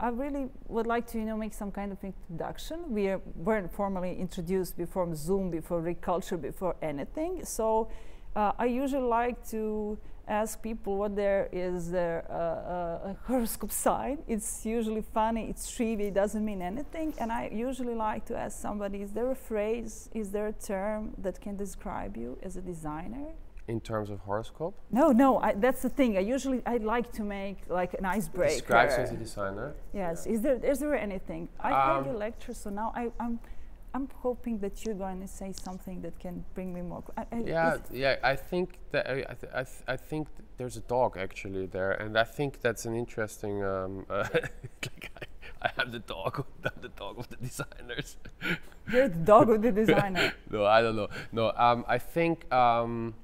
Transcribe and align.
I 0.00 0.08
really 0.08 0.48
would 0.68 0.86
like 0.86 1.06
to, 1.08 1.18
you 1.18 1.24
know, 1.24 1.36
make 1.36 1.52
some 1.52 1.72
kind 1.72 1.90
of 1.90 1.98
introduction. 2.04 2.78
We 2.88 3.08
are, 3.08 3.20
weren't 3.34 3.72
formally 3.72 4.16
introduced 4.16 4.76
before 4.76 5.12
Zoom, 5.14 5.50
before 5.50 5.82
Reculture, 5.82 6.40
before 6.40 6.76
anything. 6.80 7.44
So 7.44 7.88
uh, 8.36 8.52
I 8.58 8.66
usually 8.66 9.08
like 9.08 9.44
to 9.50 9.98
ask 10.28 10.62
people 10.62 10.98
what 10.98 11.16
there 11.16 11.48
is 11.52 11.90
their 11.90 12.24
uh, 12.30 12.34
uh, 12.34 13.14
horoscope 13.24 13.72
sign. 13.72 14.18
It's 14.28 14.64
usually 14.64 15.02
funny, 15.02 15.48
it's 15.48 15.68
trivial, 15.70 16.08
it 16.08 16.14
doesn't 16.14 16.44
mean 16.44 16.62
anything. 16.62 17.14
And 17.18 17.32
I 17.32 17.48
usually 17.52 17.94
like 17.94 18.24
to 18.26 18.36
ask 18.36 18.60
somebody, 18.60 19.02
is 19.02 19.12
there 19.12 19.30
a 19.30 19.34
phrase, 19.34 20.10
is 20.14 20.30
there 20.30 20.46
a 20.46 20.52
term 20.52 21.14
that 21.18 21.40
can 21.40 21.56
describe 21.56 22.16
you 22.16 22.38
as 22.42 22.56
a 22.56 22.60
designer? 22.60 23.32
In 23.68 23.80
terms 23.80 24.10
of 24.10 24.18
horoscope? 24.20 24.74
No, 24.90 25.12
no, 25.12 25.38
I, 25.38 25.52
that's 25.52 25.82
the 25.82 25.90
thing. 25.90 26.16
I 26.16 26.20
usually 26.20 26.62
I 26.66 26.78
like 26.78 27.12
to 27.12 27.22
make 27.22 27.58
like 27.68 27.94
an 27.94 28.06
icebreaker. 28.06 28.54
Describes 28.54 28.94
as 28.94 29.12
a 29.12 29.16
designer. 29.16 29.74
Yes. 29.92 30.24
Yeah. 30.26 30.32
Is 30.32 30.40
there 30.40 30.64
is 30.64 30.78
there 30.80 30.96
anything? 30.96 31.48
I 31.60 31.72
um, 31.72 31.78
heard 31.88 32.06
your 32.06 32.18
lecture, 32.18 32.54
so 32.54 32.70
now 32.70 32.92
I, 32.96 33.10
I'm 33.20 33.38
I'm 33.94 34.08
hoping 34.22 34.58
that 34.60 34.84
you're 34.84 34.94
going 34.94 35.20
to 35.20 35.28
say 35.28 35.52
something 35.52 36.02
that 36.02 36.18
can 36.18 36.44
bring 36.54 36.72
me 36.72 36.82
more. 36.82 37.04
I, 37.16 37.22
I 37.32 37.38
yeah, 37.40 37.76
yeah. 37.90 38.16
I 38.22 38.36
think 38.36 38.78
that 38.92 39.08
I, 39.08 39.12
I, 39.12 39.34
th 39.34 39.52
I, 39.54 39.64
th 39.64 39.74
I, 39.94 39.96
think 39.96 40.24
th 40.36 40.46
there's 40.58 40.76
a 40.76 40.84
dog 40.96 41.10
actually 41.26 41.66
there, 41.76 41.92
and 42.02 42.12
I 42.24 42.26
think 42.36 42.50
that's 42.64 42.84
an 42.88 42.94
interesting. 42.94 43.54
Um, 43.72 43.92
uh, 44.10 44.26
like 44.86 45.06
I, 45.66 45.70
am 45.80 45.90
the 45.90 46.04
dog. 46.16 46.32
I'm 46.64 46.80
the 46.88 46.94
dog 47.02 47.14
of 47.18 47.26
the 47.32 47.36
designers. 47.48 48.08
You're 48.92 49.10
the 49.18 49.24
dog 49.34 49.46
of 49.54 49.58
the 49.66 49.72
designer. 49.82 50.32
no, 50.50 50.60
I 50.76 50.78
don't 50.84 50.96
know. 51.00 51.08
No, 51.32 51.44
um, 51.66 51.84
I 51.96 51.98
think. 51.98 52.36
Um, 52.52 53.14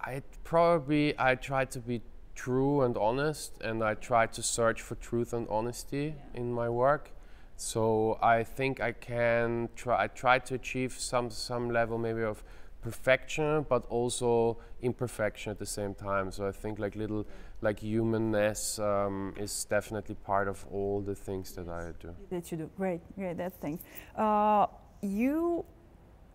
I 0.00 0.22
probably 0.44 1.14
I 1.18 1.34
try 1.34 1.64
to 1.66 1.80
be 1.80 2.02
true 2.34 2.82
and 2.82 2.96
honest, 2.96 3.60
and 3.60 3.82
I 3.82 3.94
try 3.94 4.26
to 4.26 4.42
search 4.42 4.80
for 4.82 4.94
truth 4.96 5.32
and 5.32 5.46
honesty 5.48 6.14
yeah. 6.16 6.40
in 6.40 6.52
my 6.52 6.68
work. 6.68 7.10
So 7.56 8.18
I 8.22 8.44
think 8.44 8.80
I 8.80 8.92
can 8.92 9.68
try. 9.74 10.04
I 10.04 10.06
try 10.06 10.38
to 10.38 10.54
achieve 10.54 10.92
some 10.92 11.30
some 11.30 11.70
level 11.70 11.98
maybe 11.98 12.22
of 12.22 12.44
perfection, 12.80 13.66
but 13.68 13.84
also 13.86 14.58
imperfection 14.82 15.50
at 15.50 15.58
the 15.58 15.66
same 15.66 15.94
time. 15.94 16.30
So 16.30 16.46
I 16.46 16.52
think 16.52 16.78
like 16.78 16.94
little 16.94 17.26
like 17.60 17.80
humanness 17.80 18.78
um, 18.78 19.34
is 19.36 19.64
definitely 19.64 20.14
part 20.14 20.46
of 20.46 20.64
all 20.70 21.00
the 21.00 21.14
things 21.14 21.52
that 21.56 21.68
I 21.68 21.92
do. 22.00 22.14
That 22.30 22.52
you 22.52 22.58
do, 22.58 22.70
great, 22.76 23.00
great. 23.16 23.36
That 23.36 23.60
thing. 23.60 23.80
Uh, 24.16 24.66
you, 25.02 25.64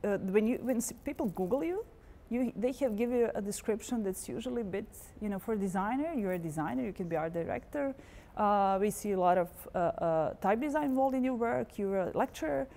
uh, 0.04 0.18
when 0.18 0.48
you 0.48 0.58
when 0.62 0.82
people 1.06 1.28
Google 1.28 1.64
you, 1.64 1.86
you, 2.30 2.52
they 2.56 2.72
have 2.74 2.96
give 2.98 3.12
you 3.12 3.30
a 3.36 3.42
description 3.42 4.04
that's 4.04 4.28
usually 4.28 4.62
a 4.62 4.66
bit, 4.66 4.88
you 5.22 5.30
know, 5.30 5.40
for 5.40 5.54
a 5.54 5.58
designer, 5.58 6.14
you're 6.14 6.34
a 6.34 6.40
designer, 6.40 6.84
you 6.84 6.94
can 6.94 7.08
be 7.08 7.16
art 7.16 7.34
director. 7.34 7.94
Uh, 8.36 8.78
we 8.82 8.90
see 8.90 9.12
a 9.12 9.20
lot 9.20 9.38
of 9.38 9.50
uh, 9.76 9.78
uh, 9.78 10.34
type 10.36 10.60
design 10.60 10.86
involved 10.86 11.16
in 11.16 11.24
your 11.24 11.36
work, 11.36 11.78
you're 11.78 12.00
a 12.00 12.12
lecturer, 12.18 12.68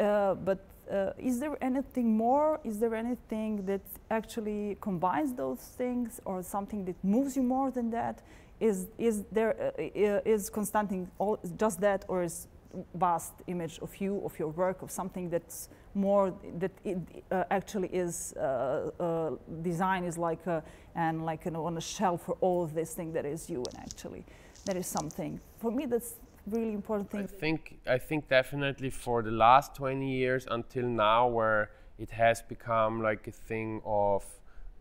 uh, 0.00 0.34
but 0.34 0.58
uh, 0.90 1.12
is 1.18 1.40
there 1.40 1.56
anything 1.62 2.16
more? 2.16 2.60
Is 2.64 2.78
there 2.78 2.94
anything 2.94 3.64
that 3.66 3.80
actually 4.10 4.76
combines 4.80 5.32
those 5.34 5.60
things 5.60 6.20
or 6.24 6.42
something 6.42 6.84
that 6.84 6.96
moves 7.02 7.36
you 7.36 7.42
more 7.42 7.70
than 7.70 7.90
that? 7.90 8.20
Is, 8.60 8.88
is 8.98 9.24
there, 9.32 9.72
uh, 9.78 10.20
is 10.24 10.50
Konstantin 10.50 11.10
all 11.18 11.38
just 11.56 11.80
that 11.80 12.04
or 12.08 12.22
is 12.22 12.46
vast 12.94 13.32
image 13.46 13.78
of 13.80 13.94
you, 13.96 14.22
of 14.24 14.38
your 14.38 14.48
work, 14.48 14.82
of 14.82 14.90
something 14.90 15.30
that's 15.30 15.68
more 15.94 16.34
that 16.58 16.70
it 16.84 16.98
uh, 17.30 17.44
actually 17.50 17.88
is 17.88 18.34
uh, 18.36 18.90
uh, 18.98 19.30
design 19.62 20.04
is 20.04 20.16
like 20.16 20.46
a, 20.46 20.62
and 20.94 21.24
like 21.24 21.44
you 21.44 21.50
know, 21.50 21.66
on 21.66 21.76
a 21.76 21.80
shelf 21.80 22.22
for 22.22 22.36
all 22.40 22.62
of 22.64 22.74
this 22.74 22.94
thing 22.94 23.12
that 23.12 23.26
is 23.26 23.50
you 23.50 23.62
and 23.70 23.78
actually 23.78 24.24
that 24.64 24.76
is 24.76 24.86
something 24.86 25.40
for 25.58 25.70
me 25.70 25.86
that's 25.86 26.14
really 26.46 26.72
important 26.72 27.10
thing. 27.10 27.22
I 27.22 27.26
think 27.26 27.78
I 27.86 27.98
think 27.98 28.28
definitely 28.28 28.90
for 28.90 29.22
the 29.22 29.30
last 29.30 29.74
20 29.74 30.10
years 30.10 30.46
until 30.50 30.84
now 30.84 31.28
where 31.28 31.70
it 31.98 32.10
has 32.10 32.42
become 32.42 33.02
like 33.02 33.26
a 33.28 33.32
thing 33.32 33.80
of 33.84 34.24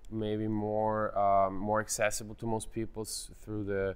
maybe 0.10 0.48
more 0.48 1.18
um, 1.18 1.58
more 1.58 1.80
accessible 1.80 2.36
to 2.36 2.46
most 2.46 2.72
people 2.72 3.06
through 3.06 3.64
the 3.64 3.96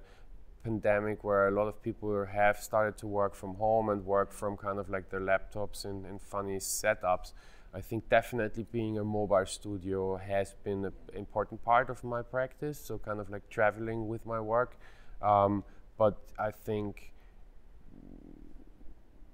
pandemic 0.66 1.22
where 1.22 1.46
a 1.48 1.54
lot 1.58 1.68
of 1.68 1.76
people 1.80 2.10
have 2.24 2.56
started 2.58 2.96
to 2.98 3.06
work 3.06 3.34
from 3.34 3.54
home 3.54 3.88
and 3.92 4.04
work 4.04 4.32
from 4.32 4.56
kind 4.56 4.78
of 4.82 4.86
like 4.94 5.10
their 5.10 5.20
laptops 5.20 5.84
in, 5.84 6.04
in 6.10 6.18
funny 6.18 6.58
setups. 6.58 7.32
I 7.72 7.80
think 7.80 8.08
definitely 8.08 8.64
being 8.72 8.98
a 8.98 9.04
mobile 9.04 9.46
studio 9.46 10.16
has 10.16 10.54
been 10.64 10.84
an 10.84 10.92
important 11.14 11.62
part 11.64 11.88
of 11.90 12.02
my 12.02 12.22
practice. 12.22 12.78
So 12.86 12.98
kind 12.98 13.20
of 13.20 13.30
like 13.30 13.48
traveling 13.48 14.08
with 14.08 14.26
my 14.26 14.40
work. 14.40 14.76
Um, 15.22 15.62
but 15.98 16.16
I 16.38 16.50
think, 16.50 17.12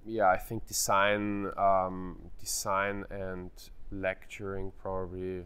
yeah, 0.05 0.29
I 0.29 0.37
think 0.37 0.67
design, 0.67 1.51
um, 1.57 2.19
design 2.41 3.05
and 3.11 3.51
lecturing 3.91 4.73
probably 4.83 5.45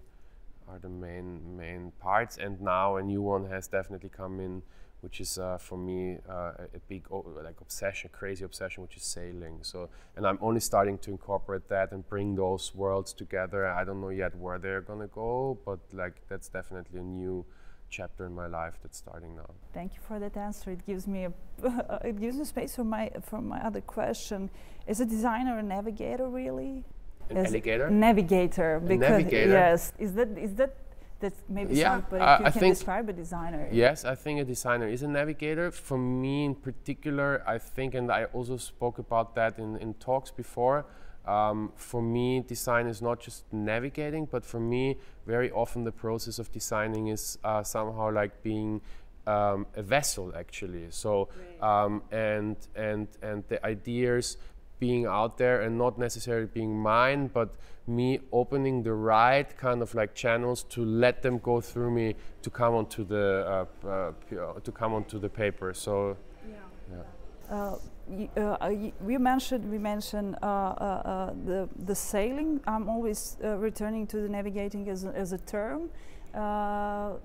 are 0.69 0.78
the 0.80 0.88
main 0.88 1.56
main 1.56 1.92
parts. 2.00 2.38
And 2.38 2.60
now 2.60 2.96
a 2.96 3.02
new 3.02 3.22
one 3.22 3.44
has 3.54 3.69
definitely 3.69 4.10
come 4.10 4.41
in 4.41 4.62
which 5.06 5.21
is 5.21 5.39
uh, 5.39 5.56
for 5.56 5.78
me 5.78 6.19
uh, 6.28 6.78
a 6.78 6.81
big 6.89 7.05
like 7.49 7.61
obsession, 7.61 8.11
crazy 8.12 8.44
obsession, 8.44 8.83
which 8.83 8.97
is 8.97 9.05
sailing. 9.05 9.59
So, 9.62 9.89
and 10.17 10.27
I'm 10.27 10.41
only 10.43 10.59
starting 10.59 10.99
to 11.05 11.12
incorporate 11.12 11.69
that 11.69 11.93
and 11.93 12.00
bring 12.09 12.34
those 12.34 12.75
worlds 12.75 13.12
together. 13.12 13.69
I 13.69 13.84
don't 13.84 14.00
know 14.00 14.15
yet 14.25 14.33
where 14.37 14.59
they're 14.59 14.81
gonna 14.81 15.06
go, 15.06 15.59
but 15.65 15.78
like 15.93 16.17
that's 16.31 16.49
definitely 16.49 16.99
a 16.99 17.05
new 17.05 17.47
chapter 17.89 18.27
in 18.27 18.34
my 18.34 18.49
life 18.49 18.75
that's 18.83 18.99
starting 18.99 19.37
now. 19.37 19.50
Thank 19.72 19.94
you 19.94 20.00
for 20.09 20.19
that 20.19 20.37
answer. 20.37 20.72
It 20.72 20.84
gives 20.84 21.06
me 21.06 21.21
a 21.28 21.33
it 22.11 22.19
gives 22.21 22.37
me 22.37 22.44
space 22.44 22.75
for 22.75 22.87
my 22.97 23.05
for 23.28 23.41
my 23.41 23.61
other 23.69 23.83
question. 23.83 24.50
Is 24.88 24.99
a 25.00 25.06
designer 25.06 25.56
a 25.56 25.62
navigator 25.62 26.28
really? 26.28 26.83
An 27.31 27.47
alligator? 27.47 27.88
Navigator. 27.91 28.81
Because 28.81 29.06
a 29.06 29.11
navigator. 29.11 29.53
yes, 29.53 29.93
is 30.00 30.15
that 30.15 30.31
is 30.37 30.53
that 30.56 30.73
that 31.21 31.32
maybe 31.49 31.75
yeah, 31.75 32.00
somebody 32.00 32.22
uh, 32.22 32.38
you 32.41 32.44
I 32.47 32.50
can 32.50 32.69
describe 32.69 33.09
a 33.09 33.12
designer. 33.12 33.69
Yes, 33.72 34.04
I 34.04 34.15
think 34.15 34.41
a 34.41 34.44
designer 34.44 34.88
is 34.88 35.03
a 35.03 35.09
navigator. 35.09 35.71
For 35.71 35.99
me 35.99 36.44
in 36.44 36.54
particular, 36.54 37.43
I 37.47 37.59
think, 37.59 37.94
and 37.94 38.10
I 38.12 38.25
also 38.25 38.56
spoke 38.56 38.99
about 38.99 39.34
that 39.34 39.59
in, 39.59 39.76
in 39.78 39.94
talks 39.94 40.31
before. 40.31 40.87
Um, 41.26 41.72
for 41.75 42.03
me, 42.03 42.41
design 42.41 42.87
is 42.87 43.03
not 43.03 43.19
just 43.19 43.53
navigating, 43.53 44.26
but 44.26 44.44
for 44.44 44.60
me, 44.60 44.99
very 45.26 45.50
often 45.50 45.82
the 45.84 45.93
process 45.93 46.38
of 46.38 46.53
designing 46.53 47.09
is 47.09 47.38
uh, 47.43 47.62
somehow 47.65 48.12
like 48.12 48.43
being 48.43 48.81
um, 49.26 49.66
a 49.75 49.82
vessel, 49.82 50.32
actually. 50.37 50.87
So, 50.91 51.28
um, 51.60 52.03
and 52.12 52.56
and 52.76 53.09
and 53.22 53.43
the 53.49 53.65
ideas 53.66 54.37
being 54.78 55.06
out 55.06 55.38
there 55.38 55.62
and 55.62 55.78
not 55.78 55.98
necessarily 55.98 56.47
being 56.47 56.78
mine, 56.78 57.28
but 57.32 57.54
me 57.87 58.20
opening 58.32 58.82
the 58.82 58.92
right 58.92 59.56
kind 59.56 59.81
of 59.81 59.94
like 59.94 60.14
channels 60.14 60.64
to 60.64 60.84
let 60.84 61.22
them 61.22 61.38
go 61.38 61.60
through 61.60 61.91
me 61.91 62.14
to 62.42 62.50
come 62.50 62.75
onto 62.75 63.04
the 63.04 63.66
uh, 63.84 63.88
uh, 63.88 64.12
to 64.60 64.72
come 64.72 64.92
onto 64.92 65.19
the 65.19 65.28
paper. 65.28 65.72
So, 65.72 66.16
yeah. 66.48 66.56
yeah. 66.91 67.54
Uh, 67.56 67.78
you, 67.78 67.95
uh, 68.37 68.71
we 69.00 69.19
mentioned 69.19 69.71
we 69.71 69.78
mentioned 69.78 70.37
uh, 70.43 70.47
uh, 70.47 71.33
the 71.44 71.69
the 71.84 71.94
sailing. 71.94 72.61
I'm 72.67 72.89
always 72.89 73.37
returning 73.41 74.06
to 74.09 74.21
the 74.21 74.28
navigating 74.28 74.89
as 74.89 75.05
a, 75.05 75.09
as 75.09 75.33
a 75.33 75.39
term. 75.39 75.91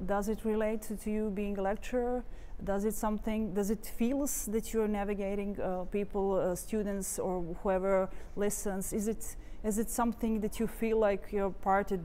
does 0.06 0.30
it 0.30 0.40
relate 0.44 0.82
to, 0.84 0.96
to 0.96 1.12
you 1.12 1.30
being 1.30 1.58
a 1.58 1.62
lecturer? 1.62 2.24
Does 2.64 2.86
it 2.86 2.94
something? 2.94 3.54
Does 3.54 3.70
it 3.72 3.86
feels 3.86 4.46
that 4.46 4.74
you're 4.74 4.88
navigating 4.88 5.60
uh, 5.60 5.86
people, 5.92 6.36
uh, 6.36 6.56
students, 6.56 7.18
or 7.20 7.42
whoever 7.64 8.10
listens? 8.36 8.94
Is 8.94 9.08
it 9.08 9.36
is 9.64 9.78
it 9.78 9.90
something 9.90 10.42
that 10.42 10.60
you 10.60 10.68
feel 10.68 10.98
like 10.98 11.32
you're 11.32 11.52
part? 11.52 11.92
Of, 11.92 12.00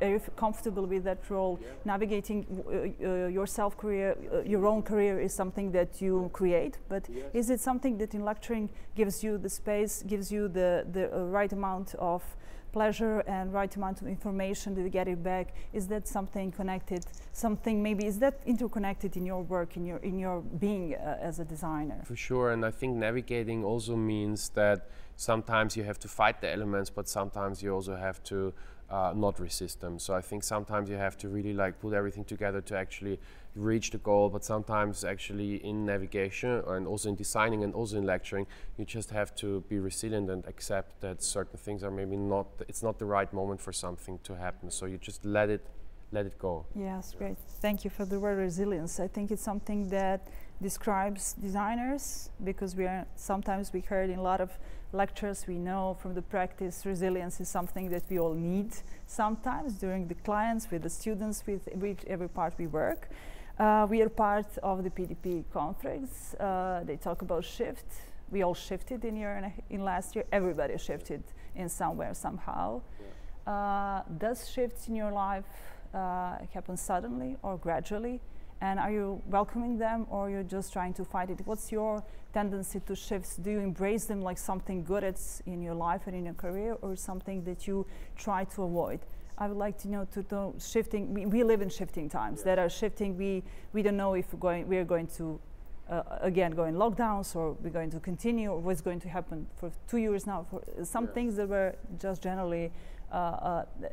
are 0.00 0.08
you 0.08 0.20
comfortable 0.36 0.86
with 0.86 1.04
that 1.04 1.28
role? 1.28 1.58
Yeah. 1.60 1.68
Navigating 1.84 2.46
uh, 2.50 3.06
uh 3.06 3.26
your 3.26 3.46
self 3.46 3.76
career, 3.76 4.16
uh, 4.32 4.42
your 4.42 4.66
own 4.66 4.82
career 4.82 5.20
is 5.20 5.34
something 5.34 5.72
that 5.72 6.00
you 6.00 6.30
create. 6.32 6.78
But 6.88 7.08
yes. 7.08 7.24
is 7.34 7.50
it 7.50 7.60
something 7.60 7.98
that 7.98 8.14
in 8.14 8.24
lecturing 8.24 8.70
gives 8.94 9.22
you 9.22 9.38
the 9.38 9.50
space, 9.50 10.02
gives 10.06 10.32
you 10.32 10.48
the 10.48 10.86
the 10.92 11.14
uh, 11.14 11.24
right 11.24 11.52
amount 11.52 11.94
of 11.98 12.22
pleasure 12.72 13.20
and 13.20 13.52
right 13.52 13.74
amount 13.76 14.00
of 14.00 14.06
information 14.08 14.74
to 14.74 14.88
get 14.88 15.06
it 15.08 15.22
back 15.22 15.54
is 15.72 15.86
that 15.88 16.08
something 16.08 16.50
connected 16.50 17.04
something 17.32 17.82
maybe 17.82 18.06
is 18.06 18.18
that 18.18 18.40
interconnected 18.46 19.16
in 19.16 19.24
your 19.26 19.42
work 19.42 19.76
in 19.76 19.84
your 19.84 19.98
in 19.98 20.18
your 20.18 20.40
being 20.40 20.94
uh, 20.94 21.18
as 21.20 21.38
a 21.38 21.44
designer? 21.44 22.00
For 22.04 22.16
sure 22.16 22.50
and 22.52 22.64
i 22.64 22.70
think 22.70 22.96
navigating 22.96 23.64
also 23.64 23.94
means 23.96 24.48
that 24.50 24.88
sometimes 25.16 25.76
you 25.76 25.84
have 25.84 25.98
to 26.00 26.08
fight 26.08 26.40
the 26.40 26.50
elements 26.50 26.90
but 26.90 27.08
sometimes 27.08 27.62
you 27.62 27.72
also 27.74 27.96
have 27.96 28.22
to 28.24 28.52
uh, 28.92 29.12
not 29.16 29.40
resist 29.40 29.80
them 29.80 29.98
so 29.98 30.14
i 30.14 30.20
think 30.20 30.44
sometimes 30.44 30.88
you 30.88 30.96
have 30.96 31.16
to 31.16 31.28
really 31.28 31.52
like 31.52 31.80
put 31.80 31.92
everything 31.94 32.24
together 32.24 32.60
to 32.60 32.76
actually 32.76 33.18
reach 33.54 33.90
the 33.90 33.98
goal, 33.98 34.28
but 34.28 34.44
sometimes 34.44 35.04
actually 35.04 35.56
in 35.56 35.84
navigation 35.84 36.62
and 36.66 36.86
also 36.86 37.08
in 37.08 37.14
designing 37.14 37.62
and 37.62 37.74
also 37.74 37.98
in 37.98 38.04
lecturing, 38.04 38.46
you 38.78 38.84
just 38.84 39.10
have 39.10 39.34
to 39.34 39.62
be 39.68 39.78
resilient 39.78 40.30
and 40.30 40.46
accept 40.46 41.00
that 41.00 41.22
certain 41.22 41.58
things 41.58 41.82
are 41.82 41.90
maybe 41.90 42.16
not, 42.16 42.46
it's 42.68 42.82
not 42.82 42.98
the 42.98 43.04
right 43.04 43.32
moment 43.32 43.60
for 43.60 43.72
something 43.72 44.18
to 44.24 44.36
happen. 44.36 44.70
So 44.70 44.86
you 44.86 44.98
just 44.98 45.24
let 45.24 45.50
it, 45.50 45.66
let 46.12 46.26
it 46.26 46.38
go. 46.38 46.66
Yes, 46.74 47.14
great. 47.16 47.38
Thank 47.60 47.84
you 47.84 47.90
for 47.90 48.04
the 48.04 48.20
word 48.20 48.38
resilience. 48.38 49.00
I 49.00 49.08
think 49.08 49.30
it's 49.30 49.42
something 49.42 49.88
that 49.88 50.28
describes 50.62 51.32
designers 51.34 52.30
because 52.44 52.76
we 52.76 52.84
are 52.86 53.04
sometimes 53.16 53.72
we 53.72 53.80
heard 53.80 54.08
in 54.10 54.18
a 54.18 54.22
lot 54.22 54.40
of 54.40 54.50
lectures 54.92 55.44
we 55.48 55.58
know 55.58 55.96
from 56.00 56.14
the 56.14 56.22
practice 56.22 56.86
resilience 56.86 57.40
is 57.40 57.48
something 57.48 57.90
that 57.90 58.02
we 58.08 58.18
all 58.20 58.34
need 58.34 58.70
sometimes 59.06 59.74
during 59.74 60.06
the 60.06 60.14
clients 60.14 60.70
with 60.70 60.82
the 60.82 60.88
students 60.88 61.42
with 61.46 62.04
every 62.06 62.28
part 62.28 62.54
we 62.58 62.66
work 62.68 63.08
uh, 63.58 63.86
we 63.90 64.00
are 64.02 64.08
part 64.08 64.46
of 64.62 64.84
the 64.84 64.90
pdp 64.90 65.42
conference 65.52 66.34
uh, 66.34 66.82
they 66.84 66.96
talk 66.96 67.22
about 67.22 67.44
shift 67.44 67.86
we 68.30 68.42
all 68.42 68.54
shifted 68.54 69.04
in 69.04 69.16
year 69.16 69.52
in 69.70 69.82
last 69.82 70.14
year 70.14 70.24
everybody 70.30 70.78
shifted 70.78 71.22
in 71.56 71.68
somewhere 71.68 72.14
somehow 72.14 72.80
yeah. 72.80 73.52
uh, 73.52 74.02
does 74.18 74.48
shifts 74.48 74.88
in 74.88 74.94
your 74.94 75.10
life 75.10 75.44
uh, 75.94 76.38
happen 76.52 76.76
suddenly 76.76 77.36
or 77.42 77.56
gradually 77.56 78.20
and 78.62 78.78
are 78.78 78.92
you 78.92 79.20
welcoming 79.26 79.76
them 79.76 80.06
or 80.08 80.30
you're 80.30 80.44
just 80.44 80.72
trying 80.72 80.94
to 80.94 81.04
fight 81.04 81.30
it? 81.30 81.40
What's 81.44 81.72
your 81.72 82.02
tendency 82.32 82.78
to 82.86 82.94
shifts? 82.94 83.36
Do 83.36 83.50
you 83.50 83.58
embrace 83.58 84.04
them 84.04 84.22
like 84.22 84.38
something 84.38 84.84
good 84.84 85.02
it's 85.02 85.42
in 85.46 85.60
your 85.62 85.74
life 85.74 86.02
and 86.06 86.14
in 86.14 86.24
your 86.26 86.34
career 86.34 86.76
or 86.80 86.94
something 86.94 87.42
that 87.42 87.66
you 87.66 87.84
try 88.16 88.44
to 88.44 88.62
avoid? 88.62 89.00
I 89.36 89.48
would 89.48 89.56
like 89.56 89.78
to 89.78 89.88
know 89.88 90.04
to 90.12 90.24
know 90.30 90.54
shifting. 90.60 91.12
We, 91.12 91.26
we 91.26 91.42
live 91.42 91.60
in 91.60 91.70
shifting 91.70 92.08
times 92.08 92.38
yeah. 92.38 92.54
that 92.54 92.58
are 92.60 92.68
shifting. 92.68 93.16
We 93.16 93.42
we 93.72 93.82
don't 93.82 93.96
know 93.96 94.14
if 94.14 94.32
we're 94.32 94.38
going 94.38 94.68
we 94.68 94.76
are 94.76 94.84
going 94.84 95.08
to 95.18 95.40
uh, 95.90 96.02
again 96.20 96.52
go 96.52 96.64
in 96.64 96.76
lockdowns 96.76 97.34
or 97.34 97.54
we're 97.54 97.70
going 97.70 97.90
to 97.90 97.98
continue 97.98 98.52
or 98.52 98.60
what's 98.60 98.80
going 98.80 99.00
to 99.00 99.08
happen 99.08 99.48
for 99.56 99.72
two 99.88 99.96
years 99.96 100.24
now. 100.24 100.46
For 100.48 100.62
some 100.84 101.06
yeah. 101.06 101.14
things 101.14 101.34
that 101.36 101.48
were 101.48 101.74
just 101.98 102.22
generally 102.22 102.70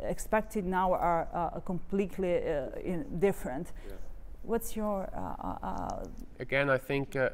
expected 0.04 0.66
now 0.66 0.94
are 0.94 1.27
uh, 1.33 1.60
completely 1.60 2.38
uh, 2.38 2.68
different. 3.19 3.71
Yeah. 3.88 3.95
What's 4.44 4.75
your 4.75 5.10
uh, 5.13 5.48
uh, 5.48 5.57
uh, 5.62 6.04
again 6.39 6.69
i 6.69 6.77
think 6.77 7.16
uh, 7.16 7.30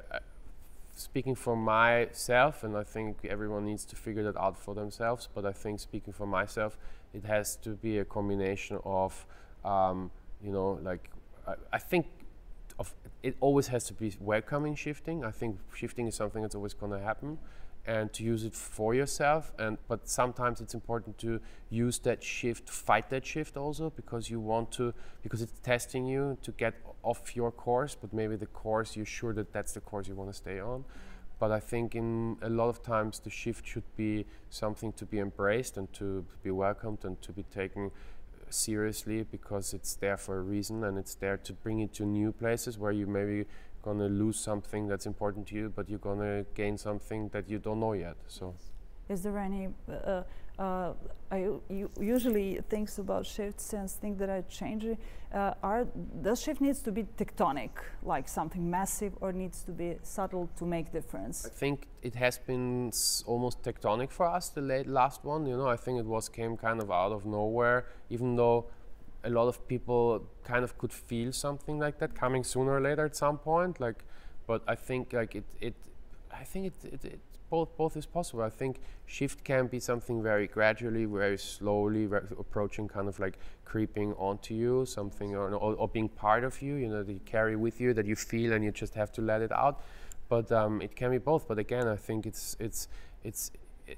speaking 0.96 1.36
for 1.36 1.56
myself 1.56 2.64
and 2.64 2.76
i 2.76 2.84
think 2.84 3.24
everyone 3.30 3.64
needs 3.66 3.86
to 3.86 3.96
figure 3.96 4.24
that 4.24 4.36
out 4.36 4.58
for 4.58 4.74
themselves 4.74 5.30
but 5.34 5.46
i 5.46 5.52
think 5.52 5.80
speaking 5.80 6.12
for 6.12 6.26
myself 6.26 6.78
it 7.14 7.24
has 7.24 7.56
to 7.58 7.70
be 7.70 8.00
a 8.00 8.06
combination 8.06 8.80
of 8.84 9.26
um, 9.64 10.12
you 10.44 10.52
know 10.52 10.80
like 10.84 11.10
I, 11.48 11.54
I 11.74 11.78
think 11.78 12.08
of 12.80 12.94
it 13.24 13.36
always 13.40 13.68
has 13.68 13.86
to 13.86 13.94
be 13.94 14.14
welcoming 14.20 14.76
shifting. 14.76 15.24
I 15.24 15.32
think 15.32 15.58
shifting 15.74 16.08
is 16.08 16.16
something 16.16 16.42
that's 16.42 16.56
always 16.56 16.74
going 16.74 16.92
to 16.92 17.00
happen 17.00 17.40
and 17.88 18.12
to 18.14 18.24
use 18.24 18.44
it 18.44 18.54
for 18.56 18.96
yourself 18.96 19.52
and 19.60 19.78
but 19.88 20.10
sometimes 20.10 20.60
it's 20.60 20.74
important 20.74 21.18
to 21.18 21.40
use 21.70 22.00
that 22.00 22.24
shift 22.24 22.70
fight 22.70 23.10
that 23.10 23.26
shift 23.26 23.58
also 23.58 23.92
because 23.92 24.30
you 24.30 24.40
want 24.40 24.72
to 24.72 24.94
because 25.22 25.42
it's 25.42 25.60
testing 25.60 26.06
you 26.06 26.38
to 26.42 26.52
get 26.52 26.74
off 27.04 27.36
your 27.36 27.52
course 27.52 27.96
but 28.00 28.12
maybe 28.12 28.36
the 28.36 28.48
course 28.48 28.96
you're 28.96 29.06
sure 29.06 29.34
that 29.34 29.54
that's 29.54 29.74
the 29.74 29.82
course 29.82 30.08
you 30.08 30.16
want 30.16 30.30
to 30.30 30.36
stay 30.36 30.60
on. 30.60 30.84
But 31.38 31.52
i 31.52 31.60
think 31.60 31.96
in 31.96 32.38
a 32.42 32.50
lot 32.50 32.70
of 32.70 32.82
times 32.82 33.20
the 33.20 33.30
shift 33.30 33.68
should 33.68 33.96
be 33.96 34.26
something 34.50 34.94
to 34.94 35.06
be 35.06 35.20
embraced 35.20 35.78
and 35.78 35.92
to 35.94 36.26
be 36.42 36.50
welcomed 36.50 37.04
and 37.04 37.22
to 37.22 37.32
be 37.32 37.44
taken 37.44 37.92
seriously 38.50 39.24
because 39.24 39.74
it's 39.74 39.96
there 39.96 40.18
for 40.18 40.38
a 40.38 40.42
reason 40.42 40.84
and 40.84 40.98
it's 40.98 41.16
there 41.16 41.38
to 41.38 41.54
bring 41.54 41.80
you 41.80 41.88
to 41.88 42.06
new 42.06 42.32
places 42.32 42.78
where 42.78 42.92
you 42.92 43.06
maybe 43.06 43.46
going 43.86 44.00
to 44.00 44.12
lose 44.24 44.38
something 44.40 44.88
that's 44.88 45.06
important 45.06 45.48
to 45.48 45.56
you, 45.56 45.72
but 45.76 45.90
you're 45.90 46.06
going 46.12 46.20
to 46.20 46.46
gain 46.56 46.78
something 46.78 47.30
that 47.30 47.50
you 47.52 47.60
don't 47.60 47.80
know 47.80 47.94
yet. 47.94 48.18
So, 48.28 48.56
is 49.08 49.22
there 49.22 49.38
any? 49.38 49.70
Uh, 49.88 50.24
uh, 50.58 50.94
I 51.32 51.50
usually 52.00 52.62
thinks 52.70 52.98
about 52.98 53.26
shifts 53.26 53.74
and 53.74 53.90
things 53.92 54.18
that 54.20 54.30
are 54.30 54.44
changing. 54.44 54.98
Uh, 55.34 55.54
are 55.62 55.86
does 56.22 56.42
shift 56.42 56.62
needs 56.62 56.82
to 56.88 56.92
be 56.92 57.04
tectonic, 57.22 57.72
like 58.04 58.28
something 58.30 58.64
massive, 58.78 59.14
or 59.22 59.34
needs 59.34 59.64
to 59.64 59.72
be 59.72 59.98
subtle 60.02 60.50
to 60.58 60.66
make 60.66 60.92
difference? 60.92 61.46
I 61.46 61.50
think 61.50 61.88
it 62.02 62.16
has 62.16 62.40
been 62.40 62.92
almost 63.26 63.64
tectonic 63.64 64.12
for 64.12 64.26
us. 64.38 64.50
The 64.50 64.62
late 64.62 64.88
last 64.88 65.26
one, 65.26 65.46
you 65.46 65.58
know, 65.58 65.68
I 65.68 65.78
think 65.84 66.00
it 66.00 66.06
was 66.06 66.30
came 66.30 66.56
kind 66.58 66.82
of 66.82 66.90
out 66.90 67.12
of 67.12 67.26
nowhere, 67.26 67.86
even 68.10 68.36
though 68.38 68.68
a 69.25 69.30
lot 69.30 69.48
of 69.48 69.68
people 69.68 70.24
kind 70.44 70.63
of 70.63 70.77
could 70.77 70.94
feel 70.94 71.33
something 71.33 71.80
like 71.80 72.00
that 72.00 72.16
coming 72.16 72.44
sooner 72.44 72.72
or 72.72 72.81
later 72.81 73.06
at 73.06 73.16
some 73.16 73.38
point. 73.38 73.80
Like, 73.80 74.06
but 74.48 74.62
I 74.68 74.75
think 74.75 75.13
like 75.13 75.36
it, 75.36 75.45
it 75.60 75.75
I 76.31 76.44
think 76.44 76.68
it, 76.68 76.94
it, 76.94 77.06
it 77.06 77.19
both 77.50 77.75
both 77.77 77.98
is 77.98 78.06
possible. 78.06 78.44
I 78.44 78.50
think 78.50 78.80
shift 79.06 79.44
can 79.44 79.68
be 79.68 79.80
something 79.80 80.22
very 80.22 80.48
gradually, 80.48 81.06
very 81.06 81.38
slowly, 81.38 82.06
very 82.06 82.27
approaching, 82.39 82.88
kind 82.88 83.07
of 83.07 83.19
like 83.19 83.39
creeping 83.66 84.13
onto 84.13 84.54
you, 84.54 84.86
something 84.86 85.36
or, 85.36 85.54
or, 85.54 85.74
or, 85.75 85.88
being 85.88 86.10
part 86.10 86.44
of 86.44 86.62
you. 86.62 86.75
You 86.75 86.89
know, 86.89 87.04
that 87.04 87.12
you 87.12 87.22
carry 87.25 87.56
with 87.56 87.81
you, 87.81 87.94
that 87.94 88.06
you 88.06 88.16
feel, 88.16 88.54
and 88.54 88.63
you 88.63 88.72
just 88.72 88.94
have 88.95 89.12
to 89.13 89.22
let 89.22 89.42
it 89.42 89.51
out. 89.51 89.81
But 90.30 90.51
um, 90.51 90.81
it 90.81 90.95
can 90.95 91.12
be 91.12 91.18
both. 91.18 91.48
But 91.48 91.60
again, 91.60 91.88
I 91.88 91.95
think 91.95 92.25
it's 92.25 92.56
it's 92.60 92.88
it's 93.24 93.51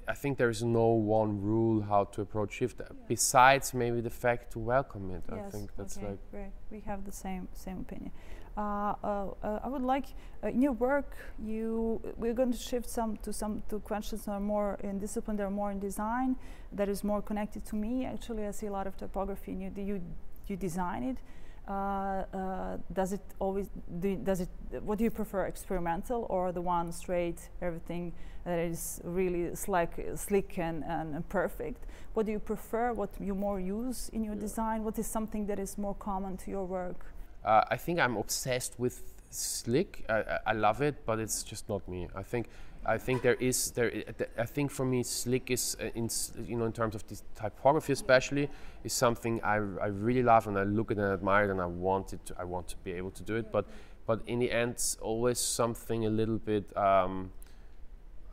I 0.06 0.14
think 0.14 0.36
there 0.36 0.50
is 0.50 0.62
no 0.62 0.88
one 0.88 1.40
rule 1.40 1.82
how 1.82 2.04
to 2.04 2.20
approach 2.20 2.52
shift. 2.54 2.80
Yeah. 2.80 2.88
Besides 3.08 3.72
maybe 3.72 4.00
the 4.00 4.10
fact 4.10 4.52
to 4.52 4.58
welcome 4.58 5.10
it. 5.10 5.22
Yes, 5.30 5.46
I 5.46 5.50
think 5.50 5.70
that's 5.76 5.96
okay, 5.96 6.08
like 6.08 6.30
great. 6.30 6.52
We 6.70 6.80
have 6.80 7.04
the 7.04 7.12
same 7.12 7.48
same 7.52 7.80
opinion. 7.80 8.12
Uh, 8.56 8.60
uh, 9.04 9.26
uh, 9.42 9.60
I 9.62 9.68
would 9.68 9.82
like 9.82 10.06
uh, 10.42 10.48
in 10.48 10.60
your 10.60 10.72
work 10.72 11.16
you 11.38 12.00
we're 12.16 12.34
going 12.34 12.50
to 12.50 12.58
shift 12.58 12.90
some 12.90 13.16
to 13.18 13.32
some 13.32 13.62
to 13.68 13.78
questions 13.78 14.24
that 14.24 14.32
are 14.32 14.40
more 14.40 14.78
in 14.82 14.98
discipline, 14.98 15.36
that 15.36 15.44
are 15.44 15.50
more 15.50 15.70
in 15.70 15.78
design, 15.78 16.36
that 16.72 16.88
is 16.88 17.02
more 17.04 17.22
connected 17.22 17.64
to 17.66 17.76
me. 17.76 18.04
Actually, 18.04 18.46
I 18.46 18.50
see 18.50 18.66
a 18.66 18.72
lot 18.72 18.86
of 18.86 18.96
typography 18.96 19.52
and 19.52 19.76
you 19.76 19.84
you 19.84 20.02
you 20.48 20.56
design 20.56 21.02
it. 21.04 21.18
Uh, 21.68 22.24
uh, 22.32 22.76
does 22.94 23.12
it 23.12 23.20
always 23.38 23.68
do, 24.00 24.16
does 24.16 24.40
it 24.40 24.48
what 24.82 24.96
do 24.96 25.04
you 25.04 25.10
prefer 25.10 25.44
experimental 25.44 26.26
or 26.30 26.50
the 26.50 26.60
one 26.60 26.90
straight 26.92 27.50
everything 27.60 28.12
that 28.46 28.58
is 28.58 29.02
really 29.04 29.54
slick 29.54 29.92
slick 30.14 30.58
and, 30.58 30.82
and, 30.84 31.28
perfect? 31.28 31.84
What 32.14 32.24
do 32.24 32.32
you 32.32 32.38
prefer 32.38 32.94
what 32.94 33.10
you 33.20 33.34
more 33.34 33.60
use 33.60 34.08
in 34.14 34.24
your 34.24 34.34
yeah. 34.34 34.40
design? 34.40 34.82
What 34.82 34.98
is 34.98 35.06
something 35.06 35.46
that 35.46 35.58
is 35.58 35.76
more 35.76 35.94
common 35.94 36.38
to 36.38 36.50
your 36.50 36.64
work? 36.64 37.04
Uh, 37.44 37.62
i 37.70 37.76
think 37.76 38.00
i'm 38.00 38.16
obsessed 38.16 38.74
with 38.78 39.17
slick 39.30 40.04
I, 40.08 40.38
I 40.46 40.52
love 40.52 40.82
it 40.82 41.04
but 41.04 41.18
it's 41.18 41.42
just 41.42 41.68
not 41.68 41.86
me 41.88 42.08
i 42.14 42.22
think 42.22 42.48
I 42.88 42.96
think 42.96 43.22
there 43.22 43.34
is 43.34 43.70
there. 43.72 43.92
I 44.38 44.46
think 44.46 44.70
for 44.70 44.86
me, 44.86 45.02
slick 45.02 45.50
is 45.50 45.76
uh, 45.80 45.90
in 45.94 46.08
you 46.46 46.56
know 46.56 46.64
in 46.64 46.72
terms 46.72 46.94
of 46.94 47.06
this 47.06 47.22
typography 47.34 47.92
especially 47.92 48.48
is 48.82 48.92
something 48.92 49.42
I, 49.42 49.56
I 49.56 49.88
really 49.88 50.22
love 50.22 50.46
and 50.46 50.58
I 50.58 50.62
look 50.62 50.90
at 50.90 50.96
and 50.96 51.12
admire 51.12 51.50
and 51.50 51.60
I 51.60 51.66
want 51.66 52.12
it. 52.12 52.24
To, 52.26 52.34
I 52.38 52.44
want 52.44 52.68
to 52.68 52.76
be 52.78 52.92
able 52.92 53.10
to 53.10 53.22
do 53.22 53.36
it, 53.36 53.52
but 53.52 53.66
but 54.06 54.22
in 54.26 54.38
the 54.38 54.50
end, 54.50 54.82
always 55.02 55.38
something 55.38 56.06
a 56.06 56.10
little 56.10 56.38
bit 56.38 56.74
um, 56.76 57.30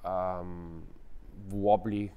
um, 0.06 0.84
wobbly. 1.50 2.12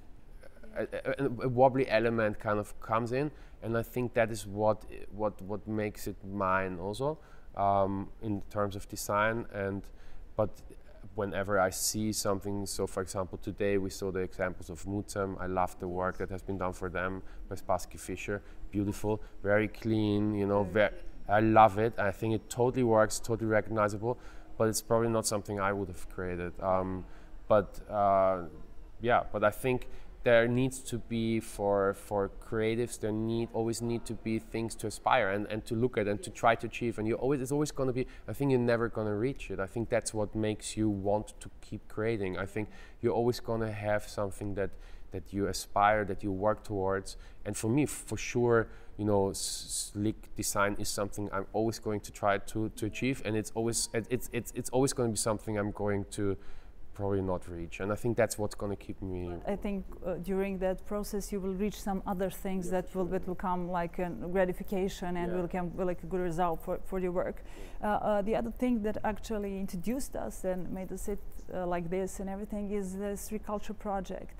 A, 0.77 0.83
a, 0.83 1.25
a, 1.25 1.49
wobbly 1.49 1.89
element 1.89 2.39
kind 2.39 2.61
of 2.61 2.79
comes 2.81 3.11
in, 3.11 3.33
and 3.65 3.77
I 3.77 3.83
think 3.83 4.15
that 4.15 4.31
is 4.31 4.47
what 4.47 4.85
what 5.11 5.43
what 5.43 5.67
makes 5.67 6.07
it 6.07 6.17
mine 6.25 6.79
also 6.79 7.19
um, 7.57 8.09
in 8.23 8.43
terms 8.51 8.77
of 8.77 8.89
design 8.89 9.47
and 9.53 9.83
but 10.37 10.51
whenever 11.19 11.59
I 11.59 11.71
see 11.71 12.13
something, 12.13 12.65
so 12.65 12.87
for 12.87 13.03
example, 13.03 13.39
today 13.39 13.77
we 13.77 13.91
saw 13.91 14.13
the 14.13 14.21
examples 14.21 14.71
of 14.71 14.85
Mucem. 14.85 15.37
I 15.41 15.47
love 15.47 15.77
the 15.81 15.89
work 15.89 16.17
that 16.19 16.31
has 16.31 16.43
been 16.43 16.59
done 16.59 16.73
for 16.73 16.89
them 16.89 17.23
by 17.49 17.57
Spassky 17.57 17.99
Fischer. 17.99 18.41
Beautiful, 18.71 19.21
very 19.43 19.67
clean, 19.67 20.35
you 20.35 20.47
know, 20.47 20.63
very, 20.63 20.91
I 21.29 21.41
love 21.41 21.79
it. 21.79 21.99
I 21.99 22.13
think 22.13 22.35
it 22.35 22.49
totally 22.49 22.85
works, 22.85 23.19
totally 23.19 23.51
recognizable, 23.51 24.17
but 24.57 24.69
it's 24.69 24.81
probably 24.81 25.09
not 25.09 25.27
something 25.27 25.59
I 25.59 25.73
would 25.73 25.89
have 25.89 26.09
created. 26.09 26.53
Um, 26.63 27.05
but 27.49 27.81
uh, 27.91 28.43
yeah, 29.01 29.25
but 29.33 29.43
I 29.43 29.51
think 29.51 29.89
there 30.25 30.49
needs 30.49 30.81
to 30.81 30.99
be 30.99 31.41
for 31.41 31.95
for 31.95 32.31
creatives 32.45 32.99
there 32.99 33.13
need 33.13 33.49
always 33.53 33.81
need 33.81 34.05
to 34.05 34.15
be 34.15 34.39
things 34.39 34.75
to 34.75 34.87
aspire 34.87 35.31
and, 35.31 35.47
and 35.47 35.65
to 35.65 35.75
look 35.75 35.97
at 35.97 36.09
and 36.09 36.23
to 36.23 36.31
try 36.31 36.55
to 36.55 36.67
achieve. 36.67 36.99
And 36.99 37.07
you 37.07 37.15
always 37.15 37.41
it's 37.41 37.53
always 37.53 37.71
going 37.71 37.87
to 37.87 37.93
be 37.93 38.07
i 38.27 38.33
think 38.33 38.51
you're 38.51 38.61
never 38.61 38.89
going 38.89 39.07
to 39.07 39.15
reach 39.15 39.51
it. 39.51 39.61
I 39.61 39.67
think 39.67 39.89
that's 39.89 40.13
what 40.13 40.35
makes 40.35 40.77
you 40.77 40.89
want 40.89 41.35
to 41.41 41.51
keep 41.61 41.87
creating. 41.89 42.37
I 42.37 42.47
think 42.47 42.69
you're 43.01 43.15
always 43.15 43.41
going 43.41 43.61
to 43.61 43.73
have 43.73 44.09
something 44.09 44.55
that 44.55 44.71
that 45.13 45.33
you 45.33 45.47
aspire 45.47 46.05
that 46.05 46.23
you 46.23 46.33
work 46.33 46.65
towards. 46.65 47.17
And 47.45 47.57
for 47.57 47.69
me 47.69 47.87
for 47.87 48.19
sure 48.19 48.69
you 48.99 49.05
know 49.05 49.33
slick 49.33 50.35
design 50.35 50.75
is 50.81 50.89
something 50.89 51.31
i'm 51.33 51.47
always 51.53 51.79
going 51.79 52.01
to 52.01 52.11
try 52.11 52.39
to 52.39 52.69
to 52.71 52.87
achieve. 52.87 53.23
And 53.25 53.37
it's 53.37 53.53
always 53.55 53.89
it's 53.95 54.29
it's, 54.33 54.53
it's 54.55 54.71
always 54.71 54.93
going 54.93 55.11
to 55.11 55.13
be 55.13 55.19
something 55.19 55.57
i'm 55.57 55.71
going 55.71 56.07
to 56.13 56.37
probably 56.99 57.23
not 57.23 57.43
reach. 57.49 57.79
And 57.81 57.93
I 57.93 57.95
think 58.03 58.17
that's 58.17 58.37
what's 58.41 58.57
going 58.63 58.73
to 58.77 58.83
keep 58.87 59.01
me. 59.01 59.21
I 59.47 59.57
think 59.65 59.85
uh, 60.05 60.15
during 60.31 60.59
that 60.59 60.85
process 60.93 61.31
you 61.33 61.39
will 61.45 61.57
reach 61.65 61.79
some 61.89 62.03
other 62.13 62.31
things 62.45 62.65
that 62.75 62.87
will 62.95 63.09
that 63.15 63.25
will 63.29 63.41
come 63.49 63.63
like 63.81 63.95
a 64.07 64.09
gratification 64.37 65.11
and 65.17 65.27
yeah. 65.31 65.39
will 65.39 65.51
come 65.57 65.69
like 65.91 66.03
a 66.03 66.09
good 66.13 66.25
result 66.31 66.59
for, 66.65 66.81
for 66.89 66.99
your 66.99 67.13
work. 67.13 67.37
Uh, 67.83 67.87
uh, 67.87 68.23
the 68.29 68.35
other 68.41 68.51
thing 68.51 68.83
that 68.83 68.97
actually 69.05 69.53
introduced 69.65 70.17
us 70.17 70.45
and 70.45 70.61
made 70.79 70.91
us 70.93 71.03
sit 71.03 71.21
uh, 71.55 71.75
like 71.75 71.87
this 71.89 72.21
and 72.21 72.29
everything 72.29 72.65
is 72.81 72.87
the 73.03 73.13
reculture 73.37 73.79
project. 73.79 74.37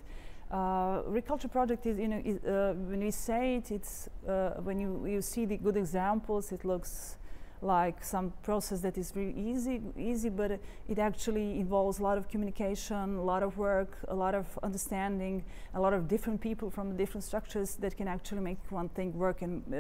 Uh, 0.51 1.03
Reculture 1.19 1.51
project 1.59 1.87
is, 1.87 1.99
you 1.99 2.09
know, 2.09 2.23
is, 2.25 2.39
uh, 2.45 2.75
when 2.91 3.01
we 3.01 3.11
say 3.11 3.57
it, 3.59 3.71
it's 3.71 4.09
uh, 4.27 4.67
when 4.67 4.79
you, 4.81 4.91
you 5.07 5.21
see 5.21 5.45
the 5.45 5.59
good 5.59 5.77
examples, 5.77 6.53
it 6.53 6.65
looks 6.65 7.19
like 7.63 8.05
some 8.05 8.33
process 8.43 8.81
that 8.81 8.97
is 8.97 9.13
really 9.17 9.35
easy, 9.37 9.81
easy, 9.97 10.29
but 10.29 10.61
it 10.89 10.99
actually 10.99 11.59
involves 11.59 11.99
a 11.99 12.03
lot 12.03 12.19
of 12.19 12.29
communication, 12.29 13.17
a 13.17 13.23
lot 13.23 13.43
of 13.43 13.59
work, 13.59 13.99
a 14.09 14.15
lot 14.15 14.35
of 14.35 14.47
understanding, 14.63 15.45
a 15.75 15.81
lot 15.81 15.93
of 15.93 16.09
different 16.09 16.41
people 16.41 16.71
from 16.71 16.97
different 16.97 17.25
structures 17.25 17.75
that 17.77 17.97
can 17.97 18.09
actually 18.09 18.41
make 18.41 18.59
one 18.71 18.89
thing 18.91 19.13
work. 19.19 19.43
And 19.43 19.63
uh, 19.73 19.77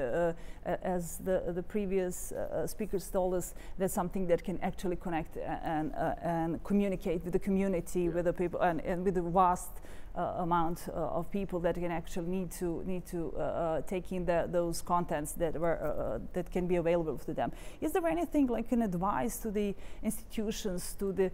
uh, 0.66 0.76
as 0.82 1.18
the 1.18 1.42
the 1.54 1.62
previous 1.62 2.32
uh, 2.32 2.66
speakers 2.66 3.08
told 3.08 3.34
us, 3.34 3.54
that's 3.78 3.94
something 3.94 4.26
that 4.26 4.42
can 4.42 4.58
actually 4.62 4.96
connect 4.96 5.36
and 5.36 5.94
uh, 5.94 6.14
and 6.22 6.62
communicate 6.64 7.24
with 7.24 7.32
the 7.32 7.38
community, 7.38 8.02
yeah. 8.02 8.10
with 8.10 8.24
the 8.24 8.32
people, 8.32 8.60
and, 8.60 8.80
and 8.80 9.04
with 9.04 9.14
the 9.14 9.22
vast 9.22 9.70
uh, 9.80 10.07
amount 10.18 10.88
uh, 10.88 11.18
of 11.18 11.30
people 11.30 11.60
that 11.60 11.74
can 11.74 11.90
actually 11.90 12.28
need 12.28 12.50
to 12.50 12.82
need 12.86 13.06
to 13.06 13.32
uh, 13.36 13.80
take 13.82 14.12
in 14.12 14.24
the, 14.24 14.48
those 14.50 14.82
contents 14.82 15.32
that 15.32 15.58
were 15.58 16.20
that 16.32 16.50
can 16.50 16.66
be 16.66 16.76
available 16.76 17.18
to 17.18 17.32
them. 17.32 17.52
Is 17.80 17.92
there 17.92 18.06
anything 18.06 18.46
like 18.46 18.72
an 18.72 18.82
advice 18.82 19.38
to 19.38 19.50
the 19.50 19.74
institutions 20.02 20.94
to 20.98 21.12
the 21.12 21.30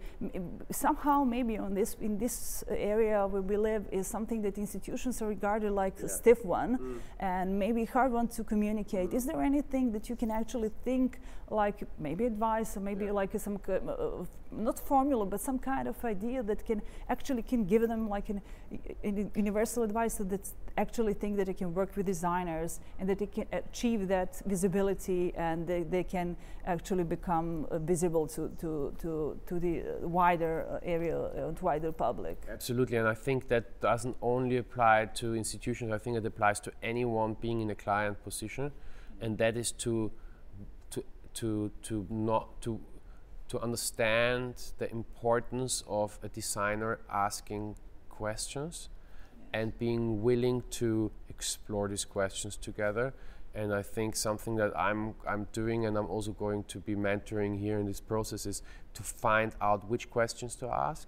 somehow 0.71 1.23
maybe 1.23 1.57
on 1.57 1.73
this 1.73 1.95
in 2.01 2.17
this 2.17 2.63
area 2.69 3.25
where 3.27 3.41
we 3.41 3.57
live 3.57 3.85
is 3.91 4.07
something 4.07 4.41
that 4.41 4.57
institutions 4.57 5.21
are 5.21 5.27
regarded 5.27 5.71
like 5.71 5.95
yeah. 5.99 6.05
a 6.05 6.09
stiff 6.09 6.45
one 6.45 6.77
mm. 6.77 6.99
and 7.19 7.57
maybe 7.57 7.85
hard 7.85 8.11
one 8.11 8.27
to 8.27 8.43
communicate. 8.43 9.09
Mm. 9.09 9.15
Is 9.15 9.25
there 9.25 9.41
anything 9.41 9.91
that 9.93 10.09
you 10.09 10.15
can 10.15 10.31
actually 10.31 10.71
think 10.83 11.19
like 11.49 11.83
maybe 11.99 12.25
advice 12.25 12.77
or 12.77 12.79
maybe 12.79 13.05
yeah. 13.05 13.11
like 13.11 13.39
some 13.39 13.59
uh, 13.67 14.25
not 14.51 14.79
formula 14.79 15.25
but 15.25 15.39
some 15.41 15.59
kind 15.59 15.87
of 15.87 16.03
idea 16.05 16.41
that 16.43 16.65
can 16.65 16.81
actually 17.09 17.43
can 17.43 17.65
give 17.65 17.87
them 17.87 18.09
like 18.09 18.29
an 18.29 18.41
universal 19.35 19.83
advice 19.83 20.15
that 20.15 20.49
actually 20.77 21.13
think 21.13 21.37
that 21.37 21.45
they 21.45 21.53
can 21.53 21.73
work 21.73 21.95
with 21.95 22.05
designers 22.05 22.79
and 22.99 23.07
that 23.07 23.19
they 23.19 23.25
can 23.25 23.45
achieve 23.53 24.07
that 24.07 24.41
visibility 24.45 25.33
and 25.35 25.65
they, 25.65 25.83
they 25.83 26.03
can 26.03 26.35
actually 26.65 27.03
become 27.03 27.65
uh, 27.71 27.79
visible 27.79 28.27
to, 28.27 28.49
to, 28.59 28.93
to, 28.99 29.39
to 29.47 29.59
the 29.59 29.83
wider 30.01 30.65
uh, 30.69 30.79
area 30.83 31.17
uh, 31.17 31.51
to 31.51 31.63
wider 31.63 31.91
public. 31.91 32.37
Absolutely 32.51 32.97
and 32.97 33.07
i 33.07 33.13
think 33.13 33.47
that 33.47 33.79
doesn't 33.79 34.17
only 34.21 34.57
apply 34.57 35.05
to 35.13 35.35
institutions 35.35 35.91
i 35.91 35.97
think 35.97 36.17
it 36.17 36.25
applies 36.25 36.59
to 36.59 36.71
anyone 36.83 37.35
being 37.39 37.61
in 37.61 37.69
a 37.69 37.75
client 37.75 38.21
position 38.23 38.71
and 39.21 39.37
that 39.37 39.55
is 39.55 39.71
to, 39.71 40.11
to 40.89 41.03
to 41.33 41.71
to 41.81 42.05
not 42.09 42.61
to 42.61 42.79
to 43.47 43.59
understand 43.59 44.55
the 44.79 44.89
importance 44.91 45.83
of 45.87 46.17
a 46.23 46.29
designer 46.29 46.99
asking 47.11 47.75
questions 48.17 48.89
and 49.53 49.77
being 49.79 50.21
willing 50.21 50.63
to 50.69 51.11
explore 51.29 51.87
these 51.87 52.05
questions 52.05 52.57
together. 52.57 53.13
And 53.53 53.73
I 53.73 53.83
think 53.83 54.15
something 54.15 54.55
that 54.57 54.77
I'm 54.77 55.15
I'm 55.25 55.47
doing 55.53 55.85
and 55.85 55.97
I'm 55.97 56.07
also 56.07 56.31
going 56.31 56.63
to 56.65 56.79
be 56.79 56.95
mentoring 56.95 57.57
here 57.57 57.77
in 57.79 57.85
this 57.85 58.01
process 58.01 58.45
is 58.45 58.61
to 58.95 59.03
find 59.03 59.53
out 59.61 59.89
which 59.89 60.09
questions 60.09 60.55
to 60.55 60.67
ask 60.67 61.07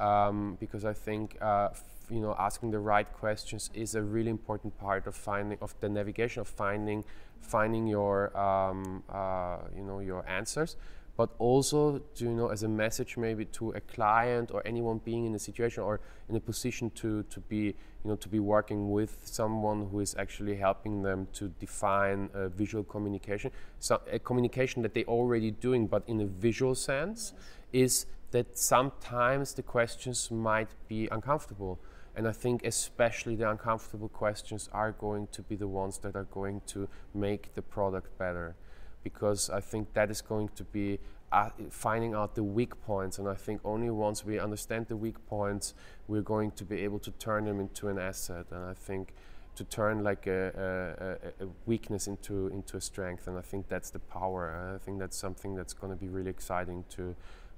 um, 0.00 0.56
because 0.58 0.84
I 0.84 0.94
think 0.94 1.36
uh, 1.40 1.68
you 2.10 2.20
know 2.20 2.34
asking 2.38 2.70
the 2.70 2.78
right 2.78 3.10
questions 3.12 3.70
is 3.74 3.94
a 3.94 4.02
really 4.02 4.30
important 4.30 4.76
part 4.78 5.06
of 5.06 5.14
finding 5.14 5.58
of 5.60 5.74
the 5.80 5.88
navigation 5.88 6.40
of 6.40 6.48
finding 6.48 7.04
finding 7.40 7.86
your 7.86 8.36
um, 8.36 9.02
uh, 9.10 9.58
you 9.76 9.84
know 9.84 10.00
your 10.00 10.26
answers 10.28 10.76
but 11.16 11.30
also 11.38 11.98
to, 12.14 12.24
you 12.24 12.30
know 12.30 12.48
as 12.48 12.62
a 12.62 12.68
message 12.68 13.16
maybe 13.16 13.44
to 13.44 13.70
a 13.70 13.80
client 13.80 14.50
or 14.50 14.62
anyone 14.66 14.98
being 15.04 15.26
in 15.26 15.34
a 15.34 15.38
situation 15.38 15.82
or 15.82 16.00
in 16.28 16.36
a 16.36 16.40
position 16.40 16.90
to 16.90 17.22
to 17.24 17.40
be 17.40 17.74
you 18.04 18.08
know 18.10 18.16
to 18.16 18.28
be 18.28 18.38
working 18.38 18.90
with 18.90 19.18
someone 19.24 19.88
who 19.90 20.00
is 20.00 20.14
actually 20.18 20.56
helping 20.56 21.02
them 21.02 21.28
to 21.32 21.48
define 21.60 22.30
a 22.34 22.48
visual 22.48 22.84
communication 22.84 23.50
so 23.78 24.00
a 24.10 24.18
communication 24.18 24.82
that 24.82 24.94
they're 24.94 25.04
already 25.04 25.50
doing 25.50 25.86
but 25.86 26.02
in 26.06 26.20
a 26.20 26.26
visual 26.26 26.74
sense 26.74 27.32
is 27.72 28.06
that 28.30 28.58
sometimes 28.58 29.54
the 29.54 29.62
questions 29.62 30.30
might 30.30 30.70
be 30.88 31.08
uncomfortable 31.12 31.78
and 32.14 32.28
I 32.28 32.32
think 32.32 32.64
especially 32.64 33.36
the 33.36 33.50
uncomfortable 33.50 34.08
questions 34.08 34.68
are 34.72 34.92
going 34.92 35.28
to 35.32 35.42
be 35.42 35.56
the 35.56 35.68
ones 35.68 35.98
that 35.98 36.14
are 36.14 36.24
going 36.24 36.60
to 36.68 36.88
make 37.14 37.54
the 37.54 37.62
product 37.62 38.18
better. 38.18 38.54
Because 39.02 39.50
I 39.50 39.60
think 39.60 39.92
that 39.94 40.10
is 40.10 40.20
going 40.20 40.50
to 40.56 40.64
be 40.64 40.98
uh, 41.32 41.50
finding 41.70 42.14
out 42.14 42.34
the 42.34 42.44
weak 42.44 42.80
points. 42.82 43.18
And 43.18 43.28
I 43.28 43.34
think 43.34 43.60
only 43.64 43.90
once 43.90 44.24
we 44.24 44.38
understand 44.38 44.86
the 44.88 44.96
weak 44.96 45.24
points, 45.26 45.74
we're 46.08 46.22
going 46.22 46.52
to 46.52 46.64
be 46.64 46.80
able 46.80 46.98
to 47.00 47.10
turn 47.12 47.46
them 47.46 47.60
into 47.60 47.88
an 47.88 47.98
asset. 47.98 48.46
And 48.50 48.64
I 48.64 48.74
think 48.74 49.12
to 49.54 49.64
turn 49.64 50.02
like 50.02 50.26
a, 50.26 51.18
a, 51.40 51.44
a, 51.44 51.48
weakness 51.66 52.06
into 52.06 52.48
into 52.48 52.76
a 52.76 52.80
strength 52.80 53.26
and 53.26 53.36
I 53.36 53.42
think 53.42 53.68
that's 53.68 53.90
the 53.90 53.98
power 53.98 54.72
I 54.74 54.78
think 54.82 54.98
that's 54.98 55.16
something 55.16 55.54
that's 55.54 55.74
going 55.74 55.92
to 55.92 55.98
be 55.98 56.08
really 56.08 56.30
exciting 56.30 56.84
to 56.96 57.14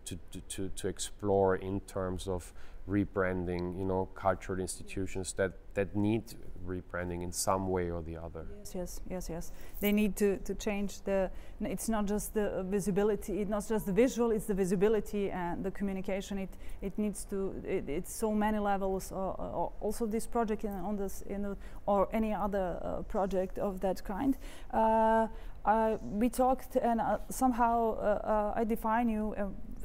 to, 0.06 0.18
to, 0.48 0.68
to 0.68 0.88
explore 0.88 1.56
in 1.56 1.80
terms 1.80 2.28
of 2.28 2.52
rebranding, 2.88 3.78
you 3.78 3.84
know, 3.84 4.08
cultural 4.14 4.60
institutions 4.60 5.32
that, 5.34 5.52
that 5.74 5.96
need 5.96 6.24
rebranding 6.66 7.22
in 7.22 7.32
some 7.32 7.68
way 7.68 7.90
or 7.90 8.02
the 8.02 8.16
other. 8.16 8.46
Yes, 8.58 8.74
yes, 8.74 9.00
yes, 9.10 9.28
yes. 9.30 9.52
They 9.80 9.92
need 9.92 10.16
to, 10.16 10.38
to 10.38 10.54
change 10.54 11.02
the, 11.02 11.30
it's 11.60 11.88
not 11.88 12.06
just 12.06 12.34
the 12.34 12.64
visibility, 12.68 13.40
it's 13.40 13.50
not 13.50 13.66
just 13.68 13.86
the 13.86 13.92
visual, 13.92 14.30
it's 14.30 14.46
the 14.46 14.54
visibility 14.54 15.30
and 15.30 15.64
the 15.64 15.70
communication. 15.70 16.38
It, 16.38 16.50
it 16.82 16.98
needs 16.98 17.24
to, 17.26 17.54
it, 17.66 17.88
it's 17.88 18.14
so 18.14 18.32
many 18.32 18.58
levels. 18.58 19.12
Uh, 19.12 19.30
uh, 19.30 19.68
also 19.80 20.06
this 20.06 20.26
project 20.26 20.64
in, 20.64 20.72
on 20.72 20.96
this, 20.96 21.22
in 21.22 21.56
or 21.86 22.08
any 22.12 22.32
other 22.32 22.78
uh, 22.82 23.02
project 23.02 23.58
of 23.58 23.80
that 23.80 24.02
kind. 24.04 24.36
Uh, 24.70 25.96
we 26.02 26.28
talked 26.28 26.76
and 26.76 27.00
uh, 27.00 27.18
somehow 27.30 27.94
uh, 27.94 28.52
I 28.54 28.64
define 28.64 29.08
you 29.08 29.34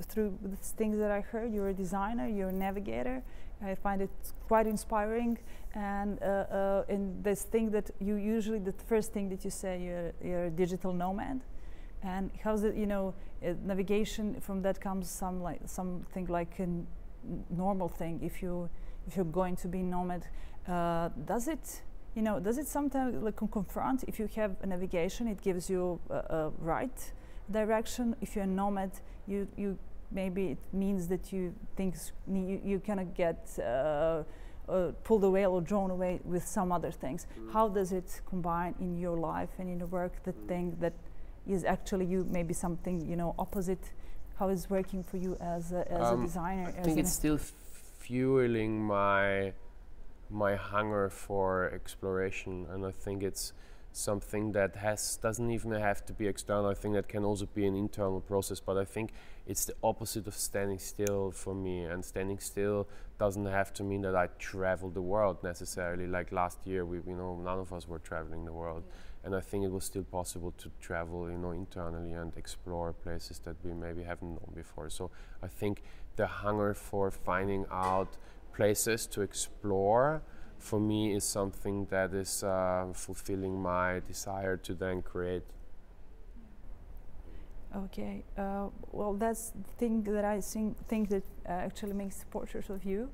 through 0.03 0.37
the 0.41 0.55
things 0.55 0.97
that 0.97 1.11
I 1.11 1.21
heard. 1.21 1.53
You're 1.53 1.69
a 1.69 1.73
designer, 1.73 2.27
you're 2.27 2.49
a 2.49 2.53
navigator. 2.53 3.21
I 3.61 3.75
find 3.75 4.01
it 4.01 4.09
quite 4.47 4.67
inspiring. 4.67 5.37
And 5.73 6.21
uh, 6.21 6.25
uh, 6.25 6.83
in 6.89 7.21
this 7.21 7.43
thing 7.43 7.71
that 7.71 7.91
you 7.99 8.15
usually, 8.15 8.59
the 8.59 8.73
first 8.87 9.11
thing 9.11 9.29
that 9.29 9.43
you 9.43 9.51
say, 9.51 9.81
you're, 9.81 10.13
you're 10.23 10.45
a 10.45 10.49
digital 10.49 10.93
nomad. 10.93 11.41
And 12.01 12.31
how's 12.43 12.63
it, 12.63 12.75
you 12.75 12.85
know, 12.85 13.13
uh, 13.45 13.53
navigation 13.65 14.39
from 14.41 14.61
that 14.61 14.79
comes 14.79 15.09
some 15.09 15.41
like 15.41 15.61
something 15.65 16.27
like 16.27 16.59
a 16.59 16.67
normal 17.49 17.89
thing. 17.89 18.19
If 18.23 18.41
you 18.41 18.69
if 19.07 19.15
you're 19.15 19.25
going 19.25 19.55
to 19.57 19.67
be 19.67 19.81
nomad, 19.81 20.25
uh, 20.67 21.09
does 21.25 21.47
it, 21.47 21.81
you 22.15 22.21
know, 22.21 22.39
does 22.39 22.57
it 22.57 22.67
sometimes 22.67 23.21
like 23.21 23.35
confront? 23.35 24.03
If 24.03 24.19
you 24.19 24.29
have 24.35 24.55
a 24.61 24.67
navigation, 24.67 25.27
it 25.27 25.41
gives 25.41 25.69
you 25.69 25.99
a 26.09 26.51
right 26.59 27.11
direction. 27.51 28.15
If 28.21 28.35
you're 28.35 28.45
a 28.45 28.47
nomad, 28.47 28.91
you 29.27 29.47
you 29.57 29.77
maybe 30.11 30.51
it 30.51 30.57
means 30.73 31.07
that 31.07 31.31
you 31.31 31.53
things 31.75 32.11
you, 32.27 32.61
you 32.63 32.81
of 32.99 33.13
get 33.13 33.47
uh, 33.59 34.23
uh, 34.67 34.91
pulled 35.03 35.23
away 35.23 35.45
or 35.45 35.61
drawn 35.61 35.91
away 35.91 36.19
with 36.23 36.45
some 36.45 36.71
other 36.71 36.91
things. 36.91 37.27
Mm. 37.39 37.53
How 37.53 37.69
does 37.69 37.91
it 37.91 38.21
combine 38.29 38.75
in 38.79 38.97
your 38.97 39.17
life 39.17 39.49
and 39.57 39.69
in 39.69 39.79
your 39.79 39.87
work 39.87 40.23
the 40.23 40.33
mm. 40.33 40.47
thing 40.47 40.77
that 40.79 40.93
is 41.47 41.63
actually 41.63 42.05
you 42.05 42.27
maybe 42.29 42.53
something 42.53 43.07
you 43.07 43.15
know 43.15 43.35
opposite? 43.37 43.91
How 44.37 44.49
is 44.49 44.69
working 44.69 45.03
for 45.03 45.17
you 45.17 45.35
as 45.41 45.73
a, 45.73 45.91
as 45.91 46.07
um, 46.07 46.21
a 46.21 46.25
designer? 46.25 46.73
I 46.77 46.81
think 46.81 46.97
it's 46.97 47.11
still 47.11 47.39
fueling 47.99 48.81
my 48.81 49.53
my 50.29 50.55
hunger 50.55 51.09
for 51.09 51.71
exploration, 51.73 52.67
and 52.71 52.85
I 52.85 52.91
think 52.91 53.23
it's 53.23 53.53
something 53.91 54.51
that 54.53 54.75
has 54.75 55.17
doesn't 55.17 55.51
even 55.51 55.71
have 55.71 56.05
to 56.05 56.13
be 56.13 56.27
external. 56.27 56.67
I 56.67 56.73
think 56.73 56.95
that 56.95 57.07
can 57.07 57.23
also 57.23 57.47
be 57.53 57.65
an 57.65 57.75
internal 57.75 58.21
process. 58.21 58.59
But 58.59 58.77
I 58.77 58.85
think 58.85 59.11
it's 59.47 59.65
the 59.65 59.73
opposite 59.83 60.27
of 60.27 60.35
standing 60.35 60.79
still 60.79 61.31
for 61.31 61.53
me. 61.53 61.83
And 61.83 62.03
standing 62.03 62.39
still 62.39 62.87
doesn't 63.17 63.45
have 63.45 63.73
to 63.73 63.83
mean 63.83 64.01
that 64.01 64.15
I 64.15 64.27
travel 64.39 64.89
the 64.89 65.01
world 65.01 65.43
necessarily. 65.43 66.07
Like 66.07 66.31
last 66.31 66.59
year, 66.65 66.85
we 66.85 66.97
you 67.07 67.15
know 67.15 67.35
none 67.35 67.59
of 67.59 67.73
us 67.73 67.87
were 67.87 67.99
traveling 67.99 68.45
the 68.45 68.53
world, 68.53 68.83
and 69.23 69.35
I 69.35 69.41
think 69.41 69.65
it 69.65 69.71
was 69.71 69.85
still 69.85 70.03
possible 70.03 70.53
to 70.57 70.71
travel 70.79 71.29
you 71.29 71.37
know 71.37 71.51
internally 71.51 72.13
and 72.13 72.35
explore 72.37 72.93
places 72.93 73.39
that 73.39 73.55
we 73.63 73.73
maybe 73.73 74.03
haven't 74.03 74.29
known 74.29 74.53
before. 74.55 74.89
So 74.89 75.11
I 75.43 75.47
think 75.47 75.83
the 76.15 76.27
hunger 76.27 76.73
for 76.73 77.11
finding 77.11 77.65
out 77.71 78.17
places 78.53 79.07
to 79.07 79.21
explore 79.21 80.21
for 80.59 80.79
me 80.79 81.13
is 81.15 81.23
something 81.23 81.85
that 81.89 82.13
is 82.13 82.43
uh, 82.43 82.87
fulfilling 82.93 83.61
my 83.61 84.01
desire 84.07 84.57
to 84.57 84.73
then 84.73 85.01
create. 85.01 85.43
Okay, 87.75 88.23
uh, 88.37 88.67
well, 88.91 89.13
that's 89.13 89.51
the 89.51 89.71
thing 89.77 90.03
that 90.03 90.25
I 90.25 90.41
think, 90.41 90.75
think 90.87 91.09
that 91.09 91.23
uh, 91.47 91.51
actually 91.51 91.93
makes 91.93 92.25
portraits 92.31 92.69
of 92.69 92.83
you. 92.83 93.09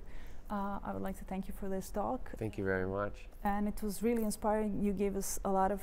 Uh, 0.50 0.80
I 0.84 0.94
would 0.94 1.02
like 1.02 1.18
to 1.18 1.26
thank 1.26 1.48
you 1.48 1.54
for 1.60 1.68
this 1.68 1.90
talk. 1.90 2.32
Thank 2.38 2.58
you 2.58 2.64
very 2.64 2.88
much. 2.88 3.28
And 3.44 3.68
it 3.68 3.82
was 3.84 4.02
really 4.02 4.24
inspiring. 4.24 4.80
You 4.82 4.94
gave 4.94 5.18
us 5.18 5.40
a 5.44 5.50
lot 5.50 5.72
of 5.72 5.82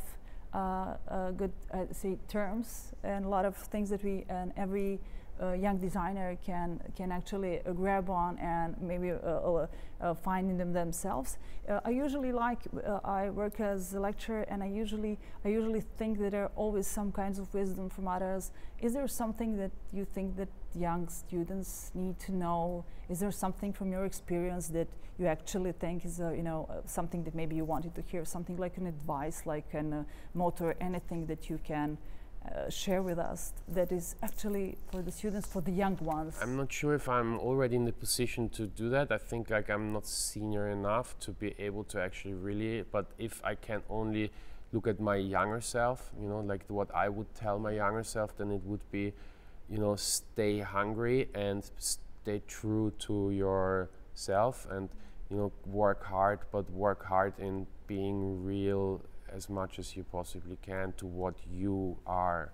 uh, 0.55 0.97
uh, 1.09 1.31
good, 1.33 1.53
say, 1.93 2.19
terms 2.29 2.93
and 3.03 3.25
a 3.25 3.29
lot 3.29 3.45
of 3.45 3.57
things 3.57 3.91
that 3.91 4.03
we 4.05 4.25
and 4.29 4.53
every 4.57 5.01
uh, 5.41 5.53
young 5.53 5.79
designer 5.79 6.37
can 6.45 6.81
can 6.97 7.11
actually 7.11 7.61
uh, 7.61 7.73
grab 7.73 8.09
on 8.11 8.39
and 8.39 8.77
maybe 8.81 9.11
uh, 9.11 9.17
uh, 9.17 9.67
uh 10.01 10.15
finding 10.15 10.57
them 10.59 10.73
themselves. 10.73 11.39
Uh, 11.69 11.81
I 11.85 11.91
usually 11.91 12.33
like 12.33 12.61
I 13.05 13.31
work 13.31 13.61
as 13.61 13.95
a 13.95 14.01
lecturer, 14.01 14.43
and 14.43 14.63
I 14.63 14.67
usually 14.67 15.19
I 15.45 15.49
usually 15.49 15.83
think 15.99 16.19
that 16.19 16.33
there 16.33 16.45
are 16.45 16.53
always 16.57 16.87
some 16.87 17.13
kinds 17.13 17.39
of 17.39 17.53
wisdom 17.55 17.89
from 17.89 18.09
others. 18.09 18.53
Is 18.81 18.93
there 18.93 19.09
something 19.09 19.57
that 19.57 19.73
you 19.93 20.05
think 20.05 20.37
that 20.37 20.49
young 20.75 21.09
students 21.09 21.91
need 21.95 22.19
to 22.21 22.33
know? 22.33 22.85
Is 23.09 23.21
there 23.21 23.31
something 23.31 23.73
from 23.73 23.91
your 23.91 24.05
experience 24.05 24.69
that 24.69 24.89
you 25.19 25.27
actually 25.27 25.73
think 25.73 26.05
is 26.05 26.19
you 26.19 26.43
know 26.43 26.69
something 26.87 27.25
that 27.25 27.35
maybe 27.35 27.57
you 27.57 27.65
wanted 27.65 27.95
to 27.95 28.03
hear? 28.03 28.25
Something 28.25 28.57
like 28.57 28.77
an 28.77 28.87
advice, 28.87 29.43
like 29.47 29.75
a 29.75 30.05
motor, 30.35 30.75
anything 30.81 31.27
that 31.27 31.49
you 31.49 31.59
can 31.65 31.99
uh, 32.45 32.69
share 32.69 33.03
with 33.03 33.19
us 33.19 33.53
that 33.69 33.93
is 33.93 34.17
actually 34.23 34.77
for 34.91 35.03
the 35.03 35.13
students, 35.13 35.47
for 35.47 35.61
the 35.61 35.71
young 35.71 35.97
ones? 36.01 36.37
I'm 36.43 36.57
not 36.57 36.73
sure 36.73 36.95
if 36.95 37.09
I'm 37.09 37.39
already 37.39 37.77
in 37.77 37.85
the 37.85 37.93
position 37.93 38.49
to 38.51 38.67
do 38.67 38.89
that. 38.91 39.13
I 39.13 39.19
think 39.19 39.51
like 39.51 39.71
I'm 39.71 39.93
not 39.93 40.07
senior 40.07 40.69
enough 40.69 41.19
to 41.21 41.31
be 41.31 41.55
able 41.59 41.85
to 41.85 42.01
actually 42.01 42.35
really. 42.35 42.83
But 42.83 43.07
if 43.19 43.41
I 43.45 43.55
can 43.55 43.83
only 43.89 44.31
look 44.73 44.87
at 44.87 44.99
my 45.01 45.17
younger 45.17 45.61
self, 45.61 46.11
you 46.21 46.29
know, 46.29 46.41
like 46.41 46.65
what 46.69 46.93
I 46.95 47.09
would 47.09 47.33
tell 47.35 47.59
my 47.59 47.73
younger 47.73 48.03
self, 48.03 48.37
then 48.37 48.51
it 48.51 48.63
would 48.65 48.91
be, 48.91 49.13
you 49.69 49.79
know, 49.79 49.97
stay 49.97 50.61
hungry 50.61 51.29
and 51.35 51.63
stay 51.79 52.43
true 52.47 52.93
to 53.01 53.31
yourself 53.31 54.67
and 54.71 54.89
you 55.31 55.37
know 55.37 55.53
work 55.67 56.05
hard, 56.05 56.41
but 56.51 56.71
work 56.71 57.05
hard 57.05 57.33
in 57.39 57.67
being 57.87 58.45
real 58.45 59.01
as 59.35 59.49
much 59.49 59.79
as 59.79 59.97
you 59.97 60.05
possibly 60.05 60.59
can 60.63 60.93
to 60.99 61.07
what 61.07 61.35
you 61.51 61.97
are. 62.07 62.53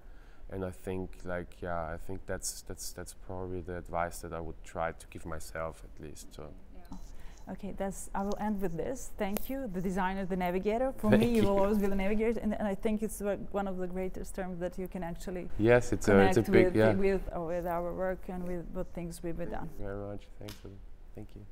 And 0.50 0.64
I 0.64 0.70
think 0.70 1.10
like 1.24 1.56
yeah 1.60 1.94
I 1.94 1.98
think 2.06 2.20
that's 2.26 2.62
that's 2.62 2.92
that's 2.92 3.14
probably 3.26 3.60
the 3.60 3.76
advice 3.76 4.18
that 4.20 4.32
I 4.32 4.40
would 4.40 4.62
try 4.64 4.92
to 4.92 5.06
give 5.10 5.26
myself 5.26 5.82
at 5.84 6.02
least 6.02 6.34
so. 6.34 6.44
Yeah. 6.74 7.52
okay 7.52 7.74
that's 7.76 8.08
I 8.14 8.22
will 8.22 8.38
end 8.40 8.62
with 8.62 8.74
this. 8.74 9.10
Thank 9.18 9.50
you 9.50 9.70
the 9.74 9.82
designer 9.82 10.24
the 10.24 10.36
navigator. 10.36 10.94
For 10.96 11.10
thank 11.10 11.20
me 11.22 11.36
you 11.36 11.42
will 11.42 11.58
always 11.58 11.78
be 11.78 11.86
the 11.86 11.94
navigator 11.94 12.40
and, 12.40 12.54
and 12.58 12.66
I 12.66 12.74
think 12.74 13.02
it's 13.02 13.20
one 13.50 13.68
of 13.68 13.76
the 13.76 13.86
greatest 13.86 14.34
terms 14.34 14.58
that 14.60 14.78
you 14.78 14.88
can 14.88 15.02
actually 15.02 15.48
yes 15.58 15.92
it's 15.92 16.08
a, 16.08 16.18
it's 16.18 16.38
a 16.38 16.42
big 16.42 16.66
with, 16.66 16.76
yeah. 16.76 16.92
with, 16.94 17.20
uh, 17.36 17.40
with 17.42 17.66
our 17.66 17.92
work 17.92 18.22
and 18.28 18.42
with 18.48 18.64
what 18.72 18.86
things 18.94 19.22
we've 19.22 19.36
done. 19.50 19.68
Very 19.78 20.00
much 20.08 20.22
thanks 20.38 20.54
very 20.62 20.72
much. 20.72 20.86
Thank 21.14 21.28
you 21.34 21.44